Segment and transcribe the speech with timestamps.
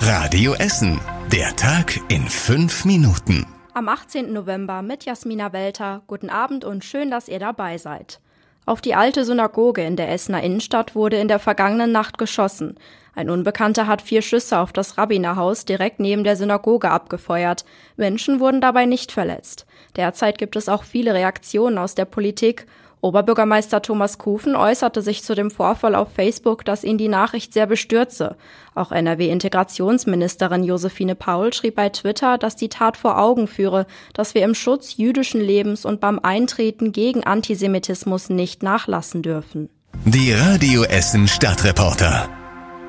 [0.00, 1.00] Radio Essen.
[1.32, 3.46] Der Tag in fünf Minuten.
[3.74, 4.32] Am 18.
[4.32, 6.02] November mit Jasmina Welter.
[6.06, 8.20] Guten Abend und schön, dass ihr dabei seid.
[8.64, 12.78] Auf die alte Synagoge in der Essener Innenstadt wurde in der vergangenen Nacht geschossen.
[13.14, 17.64] Ein Unbekannter hat vier Schüsse auf das Rabbinerhaus direkt neben der Synagoge abgefeuert.
[17.96, 19.66] Menschen wurden dabei nicht verletzt.
[19.96, 22.66] Derzeit gibt es auch viele Reaktionen aus der Politik
[23.00, 27.66] Oberbürgermeister Thomas Kufen äußerte sich zu dem Vorfall auf Facebook, dass ihn die Nachricht sehr
[27.66, 28.36] bestürze.
[28.74, 34.44] Auch NRW-Integrationsministerin Josephine Paul schrieb bei Twitter, dass die Tat vor Augen führe, dass wir
[34.44, 39.70] im Schutz jüdischen Lebens und beim Eintreten gegen Antisemitismus nicht nachlassen dürfen.
[40.04, 42.37] Die Radio Essen Stadtreporter.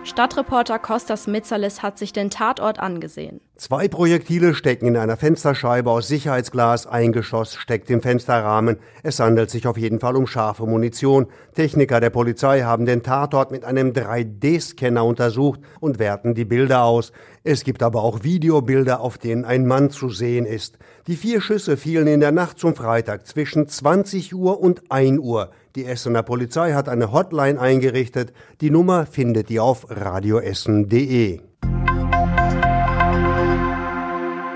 [0.09, 3.41] Stadtreporter Kostas Mitzalis hat sich den Tatort angesehen.
[3.57, 8.77] Zwei Projektile stecken in einer Fensterscheibe aus Sicherheitsglas, ein Geschoss steckt im Fensterrahmen.
[9.03, 11.27] Es handelt sich auf jeden Fall um scharfe Munition.
[11.53, 17.11] Techniker der Polizei haben den Tatort mit einem 3D-Scanner untersucht und werten die Bilder aus.
[17.43, 20.79] Es gibt aber auch Videobilder, auf denen ein Mann zu sehen ist.
[21.05, 25.51] Die vier Schüsse fielen in der Nacht zum Freitag zwischen 20 Uhr und 1 Uhr.
[25.79, 28.33] Die Essener Polizei hat eine Hotline eingerichtet.
[28.59, 31.39] Die Nummer findet ihr auf radioessen.de.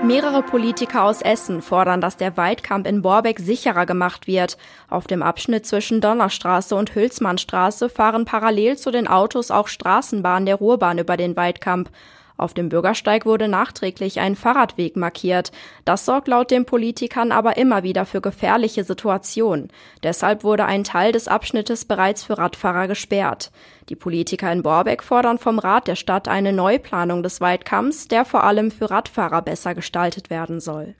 [0.04, 4.58] Mehrere Politiker aus Essen fordern, dass der Weidkamp in Borbeck sicherer gemacht wird.
[4.90, 10.56] Auf dem Abschnitt zwischen Donnerstraße und Hülsmannstraße fahren parallel zu den Autos auch Straßenbahnen der
[10.56, 11.88] Ruhrbahn über den Weidkamp.
[12.36, 15.52] Auf dem Bürgersteig wurde nachträglich ein Fahrradweg markiert.
[15.84, 19.68] Das sorgt laut den Politikern aber immer wieder für gefährliche Situationen.
[20.02, 23.52] Deshalb wurde ein Teil des Abschnittes bereits für Radfahrer gesperrt.
[23.88, 28.42] Die Politiker in Borbeck fordern vom Rat der Stadt eine Neuplanung des Weitkamps, der vor
[28.42, 30.94] allem für Radfahrer besser gestaltet werden soll.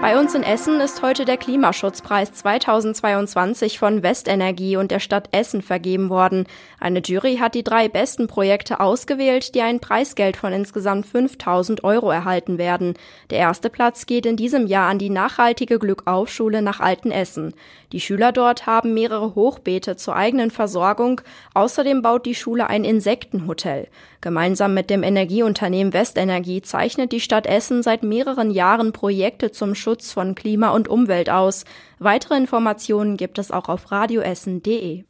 [0.00, 5.60] Bei uns in Essen ist heute der Klimaschutzpreis 2022 von Westenergie und der Stadt Essen
[5.60, 6.46] vergeben worden.
[6.78, 12.12] Eine Jury hat die drei besten Projekte ausgewählt, die ein Preisgeld von insgesamt 5000 Euro
[12.12, 12.94] erhalten werden.
[13.30, 17.52] Der erste Platz geht in diesem Jahr an die nachhaltige Glückaufschule nach Altenessen.
[17.90, 21.22] Die Schüler dort haben mehrere Hochbeete zur eigenen Versorgung.
[21.54, 23.88] Außerdem baut die Schule ein Insektenhotel.
[24.20, 30.12] Gemeinsam mit dem Energieunternehmen Westenergie zeichnet die Stadt Essen seit mehreren Jahren Projekte zum Schutz
[30.12, 31.64] von Klima und Umwelt aus.
[31.98, 35.04] Weitere Informationen gibt es auch auf radioessen.de.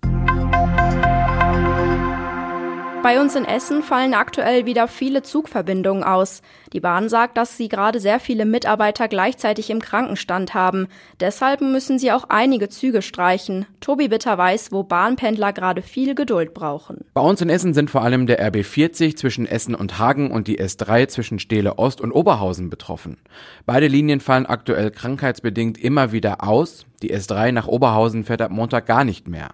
[3.09, 6.43] Bei uns in Essen fallen aktuell wieder viele Zugverbindungen aus.
[6.75, 10.89] Die Bahn sagt, dass sie gerade sehr viele Mitarbeiter gleichzeitig im Krankenstand haben.
[11.19, 13.65] Deshalb müssen sie auch einige Züge streichen.
[13.81, 17.07] Tobi Bitter weiß, wo Bahnpendler gerade viel Geduld brauchen.
[17.15, 20.61] Bei uns in Essen sind vor allem der RB40 zwischen Essen und Hagen und die
[20.61, 23.17] S3 zwischen Steele Ost und Oberhausen betroffen.
[23.65, 26.85] Beide Linien fallen aktuell krankheitsbedingt immer wieder aus.
[27.01, 29.49] Die S3 nach Oberhausen fährt ab Montag gar nicht mehr.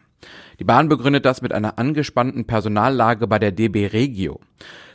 [0.59, 4.41] Die Bahn begründet das mit einer angespannten Personallage bei der DB Regio.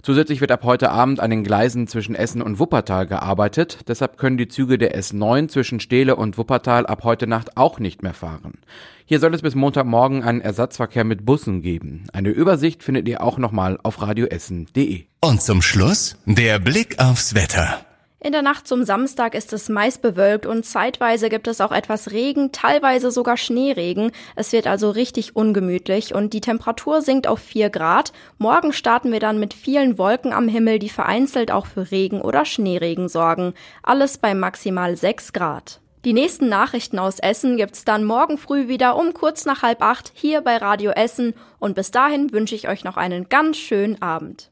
[0.01, 3.79] Zusätzlich wird ab heute Abend an den Gleisen zwischen Essen und Wuppertal gearbeitet.
[3.87, 8.01] Deshalb können die Züge der S9 zwischen Steele und Wuppertal ab heute Nacht auch nicht
[8.01, 8.59] mehr fahren.
[9.05, 12.05] Hier soll es bis Montagmorgen einen Ersatzverkehr mit Bussen geben.
[12.13, 15.05] Eine Übersicht findet ihr auch nochmal auf radioessen.de.
[15.21, 17.85] Und zum Schluss der Blick aufs Wetter.
[18.21, 22.11] In der Nacht zum Samstag ist es meist bewölkt und zeitweise gibt es auch etwas
[22.11, 24.11] Regen, teilweise sogar Schneeregen.
[24.35, 28.11] Es wird also richtig ungemütlich und die Temperatur sinkt auf 4 Grad.
[28.37, 32.43] Morgen starten wir dann mit vielen Wolken am Himmel, die vereinzelt auch für Regen oder
[32.43, 33.53] Schneeregen sorgen.
[33.83, 35.79] Alles bei maximal 6 Grad.
[36.03, 40.11] Die nächsten Nachrichten aus Essen gibt's dann morgen früh wieder um kurz nach halb acht
[40.13, 44.51] hier bei Radio Essen und bis dahin wünsche ich euch noch einen ganz schönen Abend.